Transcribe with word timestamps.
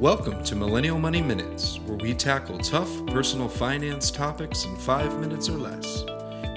Welcome 0.00 0.42
to 0.44 0.56
Millennial 0.56 0.98
Money 0.98 1.20
Minutes, 1.20 1.78
where 1.80 1.98
we 1.98 2.14
tackle 2.14 2.56
tough 2.56 2.88
personal 3.08 3.50
finance 3.50 4.10
topics 4.10 4.64
in 4.64 4.74
five 4.76 5.20
minutes 5.20 5.50
or 5.50 5.58
less. 5.58 6.06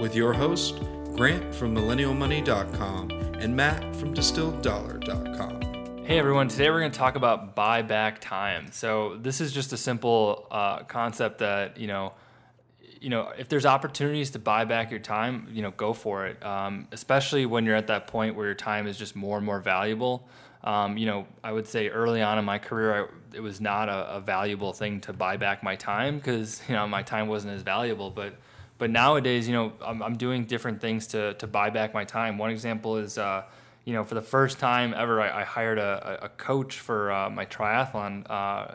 With 0.00 0.14
your 0.14 0.32
host, 0.32 0.76
Grant 1.16 1.52
from 1.52 1.74
MillennialMoney.com 1.74 3.10
and 3.10 3.56
Matt 3.56 3.96
from 3.96 4.14
DistilledDollar.com. 4.14 6.04
Hey 6.04 6.20
everyone, 6.20 6.46
today 6.46 6.70
we're 6.70 6.78
going 6.78 6.92
to 6.92 6.98
talk 6.98 7.16
about 7.16 7.56
buyback 7.56 8.18
time. 8.20 8.68
So, 8.70 9.18
this 9.20 9.40
is 9.40 9.50
just 9.52 9.72
a 9.72 9.76
simple 9.76 10.46
uh, 10.52 10.84
concept 10.84 11.38
that, 11.40 11.78
you 11.78 11.88
know, 11.88 12.12
you 13.00 13.08
know, 13.08 13.32
if 13.36 13.48
there's 13.48 13.66
opportunities 13.66 14.30
to 14.30 14.38
buy 14.38 14.64
back 14.66 14.92
your 14.92 15.00
time, 15.00 15.48
you 15.50 15.62
know, 15.62 15.72
go 15.72 15.92
for 15.92 16.28
it. 16.28 16.40
Um, 16.46 16.86
especially 16.92 17.44
when 17.46 17.66
you're 17.66 17.74
at 17.74 17.88
that 17.88 18.06
point 18.06 18.36
where 18.36 18.46
your 18.46 18.54
time 18.54 18.86
is 18.86 18.96
just 18.96 19.16
more 19.16 19.36
and 19.36 19.44
more 19.44 19.58
valuable. 19.58 20.28
Um, 20.64 20.96
you 20.96 21.06
know, 21.06 21.26
I 21.42 21.50
would 21.50 21.66
say 21.66 21.88
early 21.88 22.22
on 22.22 22.38
in 22.38 22.44
my 22.44 22.58
career, 22.58 23.04
I, 23.04 23.36
it 23.36 23.40
was 23.40 23.60
not 23.60 23.88
a, 23.88 24.16
a, 24.16 24.20
valuable 24.20 24.72
thing 24.72 25.00
to 25.02 25.12
buy 25.12 25.36
back 25.36 25.64
my 25.64 25.74
time 25.74 26.18
because 26.18 26.62
you 26.68 26.74
know 26.74 26.86
my 26.86 27.02
time 27.02 27.26
wasn't 27.26 27.54
as 27.54 27.62
valuable. 27.62 28.10
But 28.10 28.34
but 28.78 28.90
nowadays, 28.90 29.48
you 29.48 29.54
know, 29.54 29.72
I'm, 29.84 30.02
I'm 30.02 30.16
doing 30.16 30.44
different 30.44 30.80
things 30.80 31.08
to 31.08 31.34
to 31.34 31.46
buy 31.48 31.70
back 31.70 31.94
my 31.94 32.04
time. 32.04 32.38
One 32.38 32.50
example 32.50 32.96
is. 32.96 33.18
Uh, 33.18 33.44
you 33.84 33.94
know, 33.94 34.04
for 34.04 34.14
the 34.14 34.22
first 34.22 34.60
time 34.60 34.94
ever, 34.96 35.20
I, 35.20 35.40
I 35.40 35.42
hired 35.42 35.76
a, 35.76 36.26
a, 36.26 36.28
coach 36.28 36.78
for 36.78 37.10
uh, 37.10 37.28
my 37.28 37.44
triathlon 37.46 38.24
uh, 38.30 38.74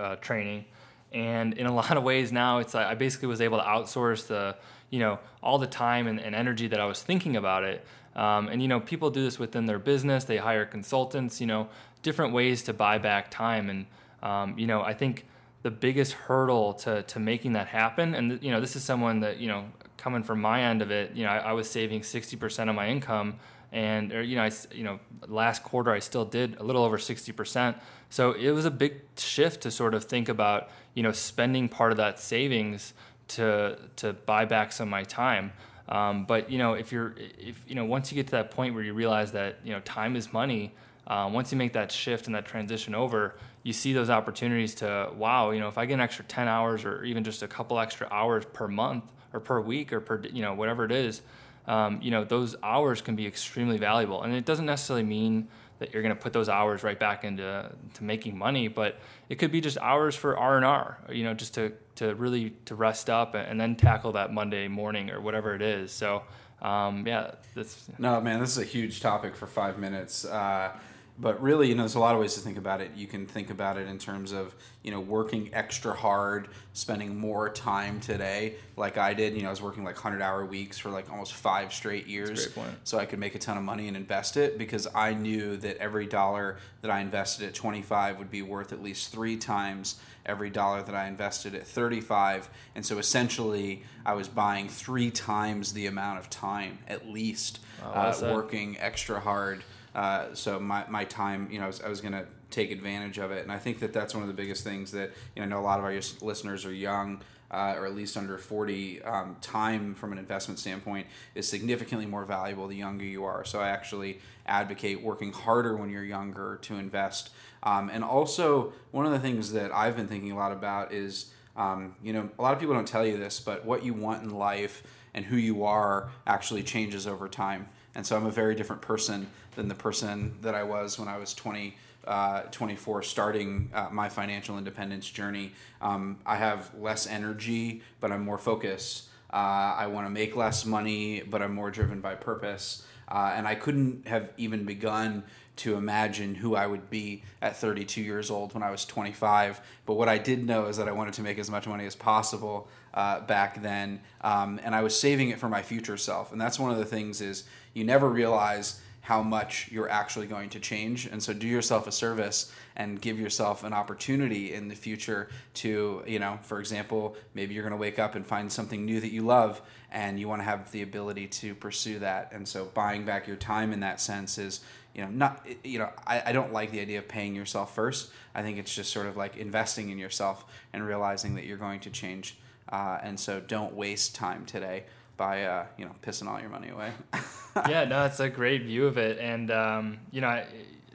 uh 0.00 0.16
training, 0.16 0.64
and 1.12 1.52
in 1.52 1.66
a 1.66 1.74
lot 1.82 1.94
of 1.98 2.02
ways 2.02 2.32
now, 2.32 2.58
it's 2.58 2.74
I 2.74 2.94
basically 2.94 3.28
was 3.28 3.42
able 3.42 3.58
to 3.58 3.64
outsource 3.64 4.26
the, 4.28 4.56
you 4.88 4.98
know, 4.98 5.18
all 5.42 5.58
the 5.58 5.66
time 5.66 6.06
and, 6.06 6.18
and 6.18 6.34
energy 6.34 6.68
that 6.68 6.80
I 6.80 6.86
was 6.86 7.02
thinking 7.02 7.36
about 7.36 7.64
it 7.64 7.84
um, 8.16 8.48
and 8.48 8.60
you 8.62 8.66
know, 8.66 8.80
people 8.80 9.10
do 9.10 9.22
this 9.22 9.38
within 9.38 9.66
their 9.66 9.78
business. 9.78 10.24
They 10.24 10.38
hire 10.38 10.64
consultants. 10.64 11.40
You 11.40 11.46
know, 11.46 11.68
different 12.02 12.32
ways 12.32 12.62
to 12.62 12.72
buy 12.72 12.98
back 12.98 13.30
time. 13.30 13.70
And 13.70 13.86
um, 14.22 14.58
you 14.58 14.66
know, 14.66 14.82
I 14.82 14.94
think 14.94 15.26
the 15.62 15.70
biggest 15.70 16.12
hurdle 16.12 16.72
to 16.74 17.02
to 17.02 17.20
making 17.20 17.52
that 17.52 17.68
happen. 17.68 18.14
And 18.14 18.42
you 18.42 18.50
know, 18.50 18.60
this 18.60 18.74
is 18.74 18.82
someone 18.82 19.20
that 19.20 19.36
you 19.36 19.48
know, 19.48 19.66
coming 19.98 20.22
from 20.22 20.40
my 20.40 20.62
end 20.62 20.80
of 20.82 20.90
it. 20.90 21.14
You 21.14 21.24
know, 21.24 21.30
I, 21.30 21.38
I 21.38 21.52
was 21.52 21.68
saving 21.68 22.02
sixty 22.02 22.36
percent 22.36 22.70
of 22.70 22.74
my 22.74 22.88
income, 22.88 23.36
and 23.70 24.12
or, 24.12 24.22
you 24.22 24.36
know, 24.36 24.44
I 24.44 24.50
you 24.72 24.84
know, 24.84 24.98
last 25.28 25.62
quarter 25.62 25.92
I 25.92 25.98
still 25.98 26.24
did 26.24 26.56
a 26.58 26.62
little 26.62 26.84
over 26.84 26.96
sixty 26.96 27.32
percent. 27.32 27.76
So 28.08 28.32
it 28.32 28.50
was 28.50 28.64
a 28.64 28.70
big 28.70 29.02
shift 29.18 29.62
to 29.62 29.70
sort 29.70 29.94
of 29.94 30.04
think 30.04 30.30
about 30.30 30.70
you 30.94 31.02
know 31.02 31.12
spending 31.12 31.68
part 31.68 31.92
of 31.92 31.98
that 31.98 32.18
savings 32.18 32.94
to 33.28 33.78
to 33.96 34.14
buy 34.14 34.46
back 34.46 34.72
some 34.72 34.88
of 34.88 34.90
my 34.90 35.02
time. 35.02 35.52
Um, 35.88 36.24
but 36.24 36.50
you 36.50 36.58
know, 36.58 36.74
if 36.74 36.92
you're, 36.92 37.14
if 37.38 37.62
you 37.68 37.74
know, 37.74 37.84
once 37.84 38.10
you 38.10 38.16
get 38.16 38.26
to 38.26 38.32
that 38.32 38.50
point 38.50 38.74
where 38.74 38.82
you 38.82 38.94
realize 38.94 39.32
that 39.32 39.58
you 39.64 39.72
know 39.72 39.80
time 39.80 40.16
is 40.16 40.32
money, 40.32 40.74
um, 41.06 41.32
once 41.32 41.52
you 41.52 41.58
make 41.58 41.72
that 41.74 41.92
shift 41.92 42.26
and 42.26 42.34
that 42.34 42.44
transition 42.44 42.94
over, 42.94 43.36
you 43.62 43.72
see 43.72 43.92
those 43.92 44.10
opportunities 44.10 44.74
to 44.76 45.10
wow, 45.16 45.50
you 45.50 45.60
know, 45.60 45.68
if 45.68 45.78
I 45.78 45.86
get 45.86 45.94
an 45.94 46.00
extra 46.00 46.24
ten 46.24 46.48
hours 46.48 46.84
or 46.84 47.04
even 47.04 47.22
just 47.22 47.42
a 47.42 47.48
couple 47.48 47.78
extra 47.78 48.08
hours 48.10 48.44
per 48.52 48.66
month 48.66 49.04
or 49.32 49.40
per 49.40 49.60
week 49.60 49.92
or 49.92 50.00
per 50.00 50.20
you 50.22 50.42
know 50.42 50.54
whatever 50.54 50.84
it 50.84 50.92
is, 50.92 51.22
um, 51.66 52.00
you 52.02 52.10
know, 52.10 52.24
those 52.24 52.56
hours 52.62 53.00
can 53.00 53.14
be 53.14 53.26
extremely 53.26 53.78
valuable, 53.78 54.22
and 54.22 54.34
it 54.34 54.44
doesn't 54.44 54.66
necessarily 54.66 55.04
mean 55.04 55.48
that 55.78 55.92
you're 55.92 56.02
going 56.02 56.14
to 56.14 56.20
put 56.20 56.32
those 56.32 56.48
hours 56.48 56.82
right 56.82 56.98
back 56.98 57.24
into 57.24 57.70
to 57.94 58.04
making 58.04 58.36
money 58.36 58.68
but 58.68 58.98
it 59.28 59.36
could 59.36 59.50
be 59.50 59.60
just 59.60 59.78
hours 59.78 60.14
for 60.14 60.36
r&r 60.36 60.98
you 61.10 61.24
know 61.24 61.34
just 61.34 61.54
to, 61.54 61.72
to 61.94 62.14
really 62.14 62.50
to 62.64 62.74
rest 62.74 63.10
up 63.10 63.34
and 63.34 63.60
then 63.60 63.76
tackle 63.76 64.12
that 64.12 64.32
monday 64.32 64.68
morning 64.68 65.10
or 65.10 65.20
whatever 65.20 65.54
it 65.54 65.62
is. 65.62 65.90
So 65.92 66.22
um, 66.62 67.06
yeah 67.06 67.32
that's 67.54 67.88
no 67.98 68.20
man 68.20 68.40
this 68.40 68.50
is 68.50 68.58
a 68.58 68.64
huge 68.64 69.00
topic 69.00 69.36
for 69.36 69.46
five 69.46 69.78
minutes. 69.78 70.24
Uh, 70.24 70.72
but 71.18 71.40
really, 71.42 71.68
you 71.68 71.74
know, 71.74 71.82
there's 71.82 71.94
a 71.94 72.00
lot 72.00 72.14
of 72.14 72.20
ways 72.20 72.34
to 72.34 72.40
think 72.40 72.58
about 72.58 72.80
it. 72.80 72.90
You 72.94 73.06
can 73.06 73.26
think 73.26 73.50
about 73.50 73.78
it 73.78 73.88
in 73.88 73.98
terms 73.98 74.32
of, 74.32 74.54
you 74.82 74.90
know, 74.90 75.00
working 75.00 75.48
extra 75.52 75.94
hard, 75.94 76.48
spending 76.74 77.16
more 77.16 77.48
time 77.48 78.00
today, 78.00 78.56
like 78.76 78.98
I 78.98 79.14
did. 79.14 79.34
You 79.34 79.42
know, 79.42 79.48
I 79.48 79.50
was 79.50 79.62
working 79.62 79.82
like 79.82 79.94
100 79.94 80.20
hour 80.22 80.44
weeks 80.44 80.78
for 80.78 80.90
like 80.90 81.10
almost 81.10 81.32
five 81.32 81.72
straight 81.72 82.06
years. 82.06 82.46
So 82.84 82.98
I 82.98 83.06
could 83.06 83.18
make 83.18 83.34
a 83.34 83.38
ton 83.38 83.56
of 83.56 83.62
money 83.62 83.88
and 83.88 83.96
invest 83.96 84.36
it 84.36 84.58
because 84.58 84.86
I 84.94 85.14
knew 85.14 85.56
that 85.58 85.78
every 85.78 86.06
dollar 86.06 86.58
that 86.82 86.90
I 86.90 87.00
invested 87.00 87.48
at 87.48 87.54
25 87.54 88.18
would 88.18 88.30
be 88.30 88.42
worth 88.42 88.72
at 88.72 88.82
least 88.82 89.10
three 89.10 89.36
times 89.36 89.96
every 90.26 90.50
dollar 90.50 90.82
that 90.82 90.94
I 90.94 91.06
invested 91.06 91.54
at 91.54 91.66
35. 91.66 92.50
And 92.74 92.84
so 92.84 92.98
essentially, 92.98 93.84
I 94.04 94.14
was 94.14 94.28
buying 94.28 94.68
three 94.68 95.10
times 95.10 95.72
the 95.72 95.86
amount 95.86 96.18
of 96.18 96.28
time 96.28 96.78
at 96.88 97.08
least, 97.08 97.60
oh, 97.84 97.90
uh, 97.90 98.30
working 98.32 98.76
extra 98.78 99.20
hard 99.20 99.62
uh, 99.96 100.34
so 100.34 100.60
my, 100.60 100.84
my 100.90 101.04
time, 101.04 101.48
you 101.50 101.58
know, 101.58 101.64
I 101.64 101.68
was, 101.68 101.80
I 101.80 101.88
was 101.88 102.02
going 102.02 102.12
to 102.12 102.26
take 102.50 102.70
advantage 102.70 103.16
of 103.16 103.32
it. 103.32 103.42
And 103.42 103.50
I 103.50 103.58
think 103.58 103.80
that 103.80 103.94
that's 103.94 104.12
one 104.12 104.22
of 104.22 104.28
the 104.28 104.34
biggest 104.34 104.62
things 104.62 104.92
that, 104.92 105.12
you 105.34 105.40
know, 105.40 105.42
I 105.42 105.46
know 105.46 105.58
a 105.58 105.64
lot 105.64 105.78
of 105.78 105.86
our 105.86 105.94
listeners 106.20 106.64
are 106.64 106.72
young. 106.72 107.22
Uh, 107.48 107.76
or 107.78 107.86
at 107.86 107.94
least 107.94 108.16
under 108.16 108.36
40, 108.36 109.02
um, 109.02 109.36
time 109.40 109.94
from 109.94 110.10
an 110.10 110.18
investment 110.18 110.58
standpoint 110.58 111.06
is 111.36 111.46
significantly 111.46 112.04
more 112.04 112.24
valuable 112.24 112.66
the 112.66 112.74
younger 112.74 113.04
you 113.04 113.24
are. 113.24 113.44
So 113.44 113.60
I 113.60 113.68
actually 113.68 114.18
advocate 114.46 115.00
working 115.00 115.32
harder 115.32 115.76
when 115.76 115.88
you're 115.88 116.02
younger 116.02 116.58
to 116.62 116.74
invest. 116.74 117.30
Um, 117.62 117.88
and 117.88 118.02
also, 118.02 118.72
one 118.90 119.06
of 119.06 119.12
the 119.12 119.20
things 119.20 119.52
that 119.52 119.72
I've 119.72 119.94
been 119.94 120.08
thinking 120.08 120.32
a 120.32 120.36
lot 120.36 120.50
about 120.50 120.92
is, 120.92 121.26
um, 121.56 121.96
you 122.02 122.12
know, 122.12 122.28
a 122.38 122.42
lot 122.42 122.52
of 122.52 122.60
people 122.60 122.74
don't 122.74 122.86
tell 122.86 123.06
you 123.06 123.16
this, 123.16 123.40
but 123.40 123.64
what 123.64 123.84
you 123.84 123.94
want 123.94 124.22
in 124.22 124.30
life 124.30 124.82
and 125.14 125.24
who 125.24 125.36
you 125.36 125.64
are 125.64 126.10
actually 126.26 126.62
changes 126.62 127.06
over 127.06 127.28
time. 127.28 127.68
And 127.94 128.06
so 128.06 128.16
I'm 128.16 128.26
a 128.26 128.30
very 128.30 128.54
different 128.54 128.82
person 128.82 129.26
than 129.54 129.68
the 129.68 129.74
person 129.74 130.36
that 130.42 130.54
I 130.54 130.62
was 130.62 130.98
when 130.98 131.08
I 131.08 131.16
was 131.16 131.32
20, 131.32 131.74
uh, 132.06 132.42
24, 132.42 133.02
starting 133.02 133.70
uh, 133.72 133.88
my 133.90 134.10
financial 134.10 134.58
independence 134.58 135.08
journey. 135.08 135.52
Um, 135.80 136.18
I 136.26 136.36
have 136.36 136.70
less 136.78 137.06
energy, 137.06 137.82
but 138.00 138.12
I'm 138.12 138.22
more 138.22 138.36
focused. 138.36 139.08
Uh, 139.32 139.74
I 139.78 139.86
want 139.86 140.06
to 140.06 140.10
make 140.10 140.36
less 140.36 140.66
money, 140.66 141.22
but 141.22 141.40
I'm 141.40 141.54
more 141.54 141.70
driven 141.70 142.00
by 142.02 142.14
purpose. 142.14 142.86
Uh, 143.08 143.32
and 143.34 143.46
I 143.46 143.54
couldn't 143.54 144.08
have 144.08 144.30
even 144.36 144.64
begun 144.64 145.24
to 145.56 145.76
imagine 145.76 146.34
who 146.34 146.54
I 146.54 146.66
would 146.66 146.90
be 146.90 147.22
at 147.40 147.56
32 147.56 148.02
years 148.02 148.30
old 148.30 148.52
when 148.52 148.62
I 148.62 148.70
was 148.70 148.84
25. 148.84 149.60
But 149.86 149.94
what 149.94 150.08
I 150.08 150.18
did 150.18 150.46
know 150.46 150.66
is 150.66 150.76
that 150.76 150.88
I 150.88 150.92
wanted 150.92 151.14
to 151.14 151.22
make 151.22 151.38
as 151.38 151.50
much 151.50 151.66
money 151.66 151.86
as 151.86 151.96
possible 151.96 152.68
uh, 152.92 153.20
back 153.20 153.62
then, 153.62 154.00
um, 154.22 154.60
and 154.62 154.74
I 154.74 154.82
was 154.82 154.98
saving 154.98 155.30
it 155.30 155.38
for 155.38 155.48
my 155.48 155.62
future 155.62 155.96
self. 155.96 156.32
And 156.32 156.40
that's 156.40 156.58
one 156.58 156.70
of 156.70 156.78
the 156.78 156.84
things 156.84 157.20
is 157.20 157.44
you 157.74 157.84
never 157.84 158.08
realize 158.08 158.80
how 159.06 159.22
much 159.22 159.68
you're 159.70 159.88
actually 159.88 160.26
going 160.26 160.48
to 160.50 160.58
change. 160.58 161.06
And 161.06 161.22
so 161.22 161.32
do 161.32 161.46
yourself 161.46 161.86
a 161.86 161.92
service 161.92 162.52
and 162.74 163.00
give 163.00 163.20
yourself 163.20 163.62
an 163.62 163.72
opportunity 163.72 164.52
in 164.52 164.66
the 164.66 164.74
future 164.74 165.28
to, 165.54 166.02
you 166.08 166.18
know, 166.18 166.40
for 166.42 166.58
example, 166.58 167.16
maybe 167.32 167.54
you're 167.54 167.62
going 167.62 167.70
to 167.70 167.76
wake 167.76 168.00
up 168.00 168.16
and 168.16 168.26
find 168.26 168.50
something 168.50 168.84
new 168.84 168.98
that 168.98 169.12
you 169.12 169.22
love 169.22 169.62
and 169.92 170.18
you 170.18 170.26
want 170.26 170.40
to 170.40 170.44
have 170.44 170.72
the 170.72 170.82
ability 170.82 171.28
to 171.28 171.54
pursue 171.54 172.00
that. 172.00 172.32
And 172.32 172.48
so 172.48 172.64
buying 172.74 173.04
back 173.04 173.28
your 173.28 173.36
time 173.36 173.72
in 173.72 173.78
that 173.78 174.00
sense 174.00 174.38
is, 174.38 174.62
you 174.92 175.04
know, 175.04 175.08
not, 175.08 175.46
you 175.62 175.78
know, 175.78 175.90
I, 176.04 176.24
I 176.26 176.32
don't 176.32 176.52
like 176.52 176.72
the 176.72 176.80
idea 176.80 176.98
of 176.98 177.06
paying 177.06 177.36
yourself 177.36 177.76
first. 177.76 178.10
I 178.34 178.42
think 178.42 178.58
it's 178.58 178.74
just 178.74 178.92
sort 178.92 179.06
of 179.06 179.16
like 179.16 179.36
investing 179.36 179.90
in 179.90 179.98
yourself 179.98 180.44
and 180.72 180.84
realizing 180.84 181.36
that 181.36 181.44
you're 181.44 181.58
going 181.58 181.78
to 181.78 181.90
change. 181.90 182.38
Uh, 182.68 182.98
and 183.04 183.20
so 183.20 183.38
don't 183.38 183.74
waste 183.74 184.16
time 184.16 184.44
today 184.44 184.82
by 185.16 185.44
uh, 185.44 185.66
you 185.76 185.84
know 185.84 185.92
pissing 186.02 186.28
all 186.28 186.40
your 186.40 186.50
money 186.50 186.68
away. 186.68 186.92
yeah, 187.68 187.84
no, 187.84 188.04
it's 188.04 188.20
a 188.20 188.28
great 188.28 188.62
view 188.62 188.86
of 188.86 188.98
it, 188.98 189.18
and 189.18 189.50
um, 189.50 189.98
you 190.10 190.20
know, 190.20 190.44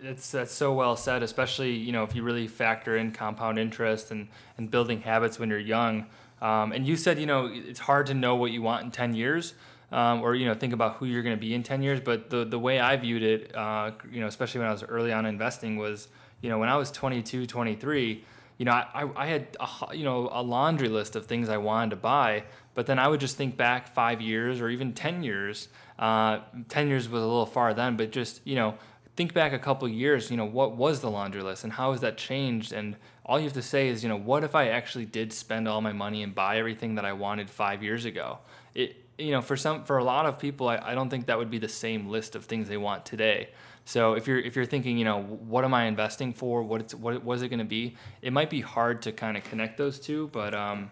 it's 0.01 0.31
that's 0.31 0.53
so 0.53 0.73
well 0.73 0.95
said. 0.95 1.23
Especially 1.23 1.71
you 1.71 1.91
know 1.91 2.03
if 2.03 2.15
you 2.15 2.23
really 2.23 2.47
factor 2.47 2.97
in 2.97 3.11
compound 3.11 3.59
interest 3.59 4.11
and 4.11 4.27
and 4.57 4.69
building 4.69 5.01
habits 5.01 5.39
when 5.39 5.49
you're 5.49 5.59
young. 5.59 6.05
Um, 6.41 6.71
and 6.71 6.87
you 6.87 6.97
said 6.97 7.19
you 7.19 7.25
know 7.25 7.49
it's 7.51 7.79
hard 7.79 8.07
to 8.07 8.13
know 8.13 8.35
what 8.35 8.51
you 8.51 8.61
want 8.61 8.83
in 8.85 8.91
ten 8.91 9.13
years. 9.13 9.53
Um, 9.91 10.21
or 10.21 10.35
you 10.35 10.45
know 10.45 10.53
think 10.53 10.71
about 10.71 10.95
who 10.95 11.05
you're 11.05 11.21
going 11.21 11.35
to 11.35 11.39
be 11.39 11.53
in 11.53 11.63
10 11.63 11.83
years 11.83 11.99
but 11.99 12.29
the 12.29 12.45
the 12.45 12.57
way 12.57 12.79
i 12.79 12.95
viewed 12.95 13.23
it 13.23 13.53
uh, 13.53 13.91
you 14.09 14.21
know 14.21 14.27
especially 14.27 14.59
when 14.59 14.69
i 14.69 14.71
was 14.71 14.83
early 14.83 15.11
on 15.11 15.25
investing 15.25 15.75
was 15.75 16.07
you 16.39 16.49
know 16.49 16.57
when 16.59 16.69
i 16.69 16.77
was 16.77 16.91
22 16.91 17.45
23 17.45 18.23
you 18.61 18.65
know, 18.65 18.73
I, 18.73 19.09
I 19.15 19.25
had 19.25 19.57
a, 19.59 19.95
you 19.95 20.03
know 20.03 20.29
a 20.31 20.43
laundry 20.43 20.87
list 20.87 21.15
of 21.15 21.25
things 21.25 21.49
I 21.49 21.57
wanted 21.57 21.89
to 21.89 21.95
buy, 21.95 22.43
but 22.75 22.85
then 22.85 22.99
I 22.99 23.07
would 23.07 23.19
just 23.19 23.35
think 23.35 23.57
back 23.57 23.87
five 23.87 24.21
years 24.21 24.61
or 24.61 24.69
even 24.69 24.93
ten 24.93 25.23
years. 25.23 25.69
Uh, 25.97 26.41
ten 26.69 26.87
years 26.87 27.09
was 27.09 27.23
a 27.23 27.25
little 27.25 27.47
far 27.47 27.73
then, 27.73 27.97
but 27.97 28.11
just 28.11 28.39
you 28.43 28.53
know 28.53 28.75
think 29.15 29.33
back 29.33 29.51
a 29.51 29.57
couple 29.57 29.87
years. 29.89 30.29
You 30.29 30.37
know, 30.37 30.45
what 30.45 30.77
was 30.77 30.99
the 30.99 31.09
laundry 31.09 31.41
list 31.41 31.63
and 31.63 31.73
how 31.73 31.91
has 31.91 32.01
that 32.01 32.19
changed? 32.19 32.71
And 32.71 32.97
all 33.25 33.39
you 33.39 33.45
have 33.45 33.53
to 33.53 33.63
say 33.63 33.87
is, 33.87 34.03
you 34.03 34.09
know, 34.09 34.15
what 34.15 34.43
if 34.43 34.53
I 34.53 34.67
actually 34.67 35.05
did 35.05 35.33
spend 35.33 35.67
all 35.67 35.81
my 35.81 35.91
money 35.91 36.21
and 36.21 36.35
buy 36.35 36.59
everything 36.59 36.93
that 36.95 37.05
I 37.05 37.13
wanted 37.13 37.49
five 37.49 37.81
years 37.81 38.05
ago? 38.05 38.37
It 38.75 38.95
you 39.21 39.31
know 39.31 39.41
for 39.41 39.55
some 39.55 39.83
for 39.83 39.97
a 39.97 40.03
lot 40.03 40.25
of 40.25 40.39
people, 40.39 40.67
I, 40.67 40.77
I 40.77 40.95
don't 40.95 41.09
think 41.09 41.27
that 41.27 41.37
would 41.37 41.51
be 41.51 41.59
the 41.59 41.69
same 41.69 42.09
list 42.09 42.35
of 42.35 42.45
things 42.45 42.67
they 42.67 42.77
want 42.77 43.05
today. 43.05 43.49
So 43.85 44.13
if 44.13 44.27
you're 44.27 44.39
if 44.39 44.55
you're 44.55 44.65
thinking, 44.65 44.97
you 44.97 45.05
know, 45.05 45.21
what 45.21 45.63
am 45.65 45.73
I 45.73 45.85
investing 45.85 46.33
for? 46.33 46.63
What 46.63 46.81
it's 46.81 46.95
what, 46.95 47.35
is 47.35 47.41
it 47.41 47.49
going 47.49 47.59
to 47.59 47.65
be? 47.65 47.95
It 48.21 48.33
might 48.33 48.49
be 48.49 48.61
hard 48.61 49.01
to 49.03 49.11
kind 49.11 49.37
of 49.37 49.43
connect 49.43 49.77
those 49.77 49.99
two, 49.99 50.29
but 50.31 50.53
um, 50.53 50.91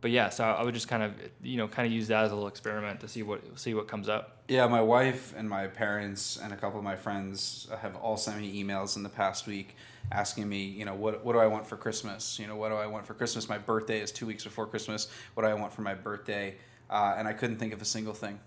but 0.00 0.10
yeah, 0.10 0.30
so 0.30 0.44
I 0.44 0.62
would 0.62 0.74
just 0.74 0.88
kind 0.88 1.02
of 1.02 1.14
you 1.42 1.56
know 1.56 1.68
kind 1.68 1.86
of 1.86 1.92
use 1.92 2.08
that 2.08 2.24
as 2.24 2.32
a 2.32 2.34
little 2.34 2.48
experiment 2.48 3.00
to 3.00 3.08
see 3.08 3.22
what 3.22 3.58
see 3.58 3.74
what 3.74 3.86
comes 3.86 4.08
up. 4.08 4.42
Yeah, 4.48 4.66
my 4.66 4.80
wife 4.80 5.34
and 5.36 5.48
my 5.48 5.66
parents 5.66 6.38
and 6.42 6.52
a 6.52 6.56
couple 6.56 6.78
of 6.78 6.84
my 6.84 6.96
friends 6.96 7.68
have 7.80 7.96
all 7.96 8.16
sent 8.16 8.40
me 8.40 8.62
emails 8.62 8.96
in 8.96 9.02
the 9.02 9.08
past 9.08 9.46
week 9.46 9.76
asking 10.10 10.48
me, 10.48 10.64
you 10.64 10.84
know, 10.84 10.94
what 10.94 11.24
what 11.24 11.34
do 11.34 11.38
I 11.38 11.46
want 11.46 11.66
for 11.66 11.76
Christmas? 11.76 12.38
You 12.38 12.46
know, 12.46 12.56
what 12.56 12.70
do 12.70 12.74
I 12.74 12.86
want 12.86 13.06
for 13.06 13.14
Christmas? 13.14 13.48
My 13.48 13.58
birthday 13.58 14.00
is 14.00 14.10
two 14.10 14.26
weeks 14.26 14.44
before 14.44 14.66
Christmas. 14.66 15.08
What 15.34 15.44
do 15.44 15.48
I 15.48 15.54
want 15.54 15.72
for 15.72 15.82
my 15.82 15.94
birthday? 15.94 16.56
Uh, 16.92 17.14
and 17.16 17.26
I 17.26 17.32
couldn't 17.32 17.56
think 17.56 17.72
of 17.72 17.80
a 17.80 17.86
single 17.86 18.14
thing. 18.14 18.38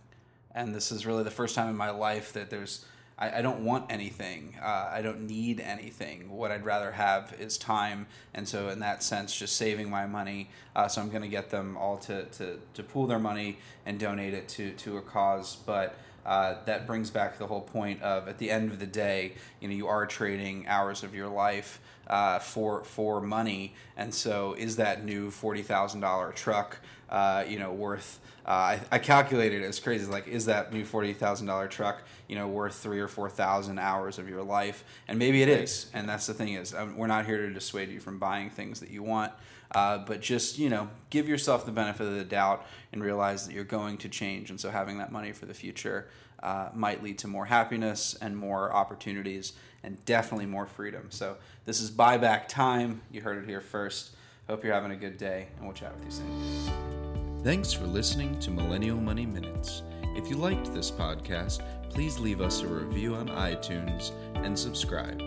And 0.53 0.73
this 0.73 0.91
is 0.91 1.05
really 1.05 1.23
the 1.23 1.31
first 1.31 1.55
time 1.55 1.67
in 1.69 1.75
my 1.75 1.89
life 1.89 2.31
that 2.33 2.49
there's 2.49 2.85
I, 3.17 3.39
I 3.39 3.41
don't 3.41 3.63
want 3.63 3.91
anything. 3.91 4.55
Uh, 4.61 4.89
I 4.91 5.01
don't 5.01 5.21
need 5.21 5.59
anything. 5.59 6.29
What 6.29 6.51
I'd 6.51 6.65
rather 6.65 6.91
have 6.91 7.33
is 7.39 7.57
time. 7.57 8.07
And 8.33 8.47
so, 8.47 8.69
in 8.69 8.79
that 8.79 9.03
sense, 9.03 9.35
just 9.35 9.55
saving 9.55 9.89
my 9.89 10.05
money. 10.05 10.49
Uh, 10.75 10.87
so, 10.87 11.01
I'm 11.01 11.09
going 11.09 11.21
to 11.21 11.29
get 11.29 11.49
them 11.49 11.77
all 11.77 11.97
to, 11.99 12.25
to, 12.25 12.59
to 12.73 12.83
pool 12.83 13.07
their 13.07 13.19
money 13.19 13.57
and 13.85 13.99
donate 13.99 14.33
it 14.33 14.49
to, 14.49 14.71
to 14.73 14.97
a 14.97 15.01
cause. 15.01 15.55
But 15.65 15.95
uh, 16.25 16.55
that 16.65 16.87
brings 16.87 17.09
back 17.09 17.37
the 17.37 17.47
whole 17.47 17.61
point 17.61 18.01
of 18.01 18.27
at 18.27 18.37
the 18.37 18.49
end 18.49 18.71
of 18.71 18.79
the 18.79 18.87
day, 18.87 19.33
you 19.59 19.67
know, 19.67 19.75
you 19.75 19.87
are 19.87 20.05
trading 20.05 20.67
hours 20.67 21.03
of 21.03 21.13
your 21.13 21.27
life 21.27 21.79
uh, 22.07 22.39
for 22.39 22.83
for 22.83 23.21
money, 23.21 23.73
and 23.97 24.13
so 24.13 24.53
is 24.53 24.75
that 24.77 25.03
new 25.05 25.31
forty 25.31 25.61
thousand 25.61 26.01
dollar 26.01 26.31
truck, 26.31 26.79
uh, 27.09 27.43
you 27.47 27.59
know, 27.59 27.71
worth? 27.71 28.19
Uh, 28.47 28.49
I, 28.49 28.81
I 28.91 28.99
calculated 28.99 29.63
it 29.63 29.65
as 29.65 29.79
crazy. 29.79 30.05
Like, 30.05 30.27
is 30.27 30.45
that 30.45 30.71
new 30.71 30.85
forty 30.85 31.13
thousand 31.13 31.47
dollar 31.47 31.67
truck, 31.67 32.03
you 32.27 32.35
know, 32.35 32.47
worth 32.47 32.75
three 32.75 32.99
or 32.99 33.07
four 33.07 33.29
thousand 33.29 33.79
hours 33.79 34.19
of 34.19 34.29
your 34.29 34.43
life? 34.43 34.83
And 35.07 35.17
maybe 35.17 35.41
it 35.41 35.49
is. 35.49 35.89
And 35.93 36.07
that's 36.07 36.27
the 36.27 36.33
thing 36.33 36.53
is, 36.53 36.73
um, 36.73 36.95
we're 36.95 37.07
not 37.07 37.25
here 37.25 37.47
to 37.47 37.53
dissuade 37.53 37.89
you 37.89 37.99
from 37.99 38.19
buying 38.19 38.49
things 38.51 38.79
that 38.81 38.91
you 38.91 39.01
want. 39.01 39.31
Uh, 39.75 39.97
but 39.97 40.21
just 40.21 40.57
you 40.57 40.69
know, 40.69 40.89
give 41.09 41.27
yourself 41.27 41.65
the 41.65 41.71
benefit 41.71 42.07
of 42.07 42.15
the 42.15 42.23
doubt 42.23 42.65
and 42.93 43.03
realize 43.03 43.45
that 43.45 43.53
you're 43.53 43.65
going 43.65 43.97
to 43.97 44.07
change, 44.07 44.49
and 44.49 44.59
so 44.59 44.71
having 44.71 44.97
that 44.97 45.11
money 45.11 45.33
for 45.33 45.45
the 45.45 45.53
future 45.53 46.07
uh, 46.41 46.69
might 46.73 47.03
lead 47.03 47.17
to 47.17 47.27
more 47.27 47.45
happiness 47.45 48.15
and 48.21 48.37
more 48.37 48.73
opportunities, 48.73 49.51
and 49.83 50.03
definitely 50.05 50.45
more 50.45 50.65
freedom. 50.65 51.07
So 51.09 51.35
this 51.65 51.81
is 51.81 51.91
buyback 51.91 52.47
time. 52.47 53.01
You 53.11 53.21
heard 53.21 53.43
it 53.43 53.47
here 53.47 53.61
first. 53.61 54.11
Hope 54.47 54.63
you're 54.63 54.73
having 54.73 54.91
a 54.91 54.95
good 54.95 55.17
day, 55.17 55.47
and 55.57 55.65
we'll 55.65 55.75
chat 55.75 55.93
with 55.95 56.05
you 56.05 56.11
soon. 56.11 57.43
Thanks 57.43 57.73
for 57.73 57.85
listening 57.85 58.39
to 58.39 58.51
Millennial 58.51 58.97
Money 58.97 59.25
Minutes. 59.25 59.83
If 60.15 60.29
you 60.29 60.37
liked 60.37 60.73
this 60.73 60.89
podcast, 60.89 61.61
please 61.89 62.17
leave 62.17 62.39
us 62.39 62.61
a 62.61 62.67
review 62.67 63.15
on 63.15 63.27
iTunes 63.27 64.11
and 64.35 64.57
subscribe. 64.57 65.21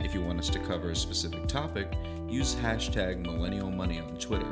If 0.00 0.12
you 0.14 0.20
want 0.20 0.38
us 0.38 0.50
to 0.50 0.58
cover 0.58 0.90
a 0.90 0.96
specific 0.96 1.46
topic, 1.46 1.92
use 2.28 2.54
hashtag 2.54 3.24
millennial 3.24 3.70
money 3.70 4.00
on 4.00 4.16
Twitter 4.16 4.50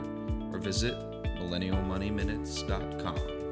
or 0.52 0.58
visit 0.58 0.94
millennialmoneyminutes.com. 1.38 3.43